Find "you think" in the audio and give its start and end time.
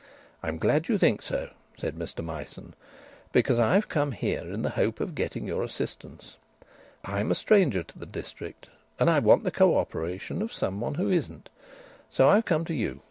0.89-1.21